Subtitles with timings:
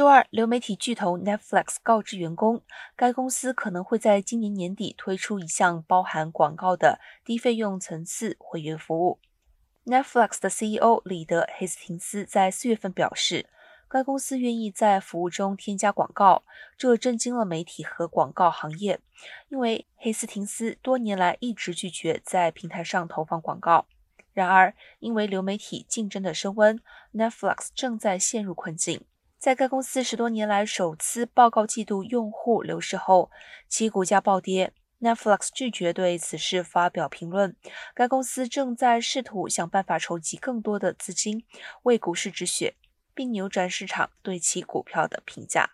[0.00, 2.62] 周二，流媒体巨头 Netflix 告知员工，
[2.96, 9.18] 该公司可能会在今年年底推出一项包含广告的低费用层次会员服务。
[9.84, 13.50] Netflix 的 CEO 里德·黑斯廷斯在四月份表示，
[13.90, 16.44] 该公司愿意在服务中添加广告，
[16.78, 19.00] 这震惊了媒体和广告行业，
[19.50, 23.84] 因为黑斯廷斯多年来一直拒绝在平台上投放广告。
[24.32, 26.80] 然而，因为流媒体竞争的升温
[27.12, 29.04] ，Netflix 正在陷入困境。
[29.40, 33.30] 在该公司十多年来首次报告季度用户流失后，
[33.70, 34.74] 其股价暴跌。
[35.00, 37.56] Netflix 拒绝对此事发表评论。
[37.94, 41.42] 该公司正在试图想办法筹集更多的资金，
[41.84, 42.74] 为股市止血，
[43.14, 45.70] 并扭转市场对其股票的评价。